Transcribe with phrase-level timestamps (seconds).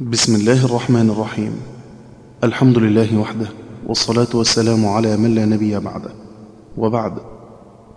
[0.00, 1.52] بسم الله الرحمن الرحيم.
[2.44, 3.46] الحمد لله وحده
[3.86, 6.10] والصلاة والسلام على من لا نبي بعده.
[6.76, 7.12] وبعد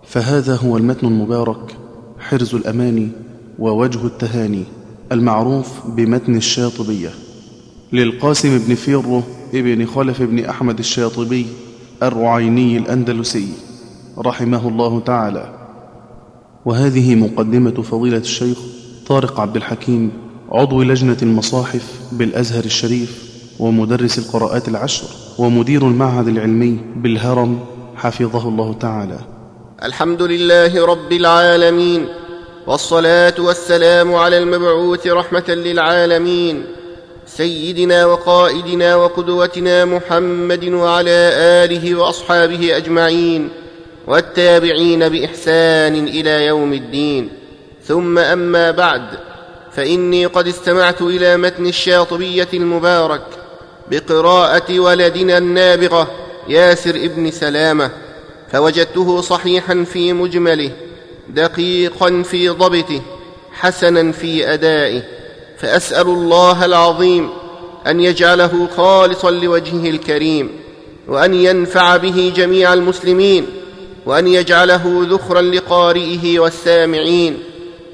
[0.06, 1.76] فهذا هو المتن المبارك
[2.18, 3.08] حرز الأماني
[3.58, 4.64] ووجه التهاني
[5.12, 7.10] المعروف بمتن الشاطبية.
[7.92, 9.22] للقاسم بن فيرو
[9.54, 11.46] ابن خلف بن أحمد الشاطبي
[12.02, 13.48] الرعيني الأندلسي
[14.18, 15.54] رحمه الله تعالى.
[16.64, 18.58] وهذه مقدمة فضيلة الشيخ
[19.06, 21.82] طارق عبد الحكيم عضو لجنة المصاحف
[22.12, 23.22] بالأزهر الشريف
[23.58, 25.04] ومدرس القراءات العشر
[25.38, 27.60] ومدير المعهد العلمي بالهرم
[27.96, 29.18] حفظه الله تعالى.
[29.82, 32.08] الحمد لله رب العالمين
[32.66, 36.64] والصلاة والسلام على المبعوث رحمة للعالمين
[37.26, 41.30] سيدنا وقائدنا وقدوتنا محمد وعلى
[41.64, 43.48] آله وأصحابه أجمعين
[44.06, 47.28] والتابعين بإحسان إلى يوم الدين.
[47.84, 49.02] ثم أما بعد
[49.76, 53.22] فإني قد استمعت إلى متن الشاطبية المبارك
[53.90, 56.10] بقراءة ولدنا النابغة
[56.48, 57.90] ياسر ابن سلامة
[58.52, 60.70] فوجدته صحيحا في مجمله
[61.28, 63.02] دقيقا في ضبطه
[63.52, 65.02] حسنا في أدائه
[65.58, 67.30] فأسأل الله العظيم
[67.86, 70.50] أن يجعله خالصا لوجهه الكريم
[71.08, 73.46] وأن ينفع به جميع المسلمين
[74.06, 77.38] وأن يجعله ذخرا لقارئه والسامعين.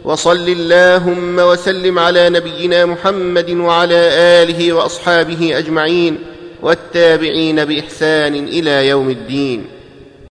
[0.04, 4.00] وصل اللهم وسلم على نبينا محمد وعلى
[4.42, 6.18] آله وأصحابه أجمعين
[6.62, 9.64] والتابعين بإحسان إلى يوم الدين.